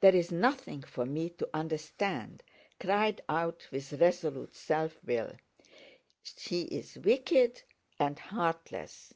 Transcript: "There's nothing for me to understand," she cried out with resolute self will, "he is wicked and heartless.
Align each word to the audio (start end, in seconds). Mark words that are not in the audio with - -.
"There's 0.00 0.32
nothing 0.32 0.82
for 0.82 1.06
me 1.06 1.30
to 1.30 1.48
understand," 1.54 2.42
she 2.48 2.78
cried 2.84 3.20
out 3.28 3.68
with 3.70 3.92
resolute 3.92 4.56
self 4.56 4.98
will, 5.04 5.36
"he 6.36 6.62
is 6.62 6.98
wicked 6.98 7.62
and 7.96 8.18
heartless. 8.18 9.14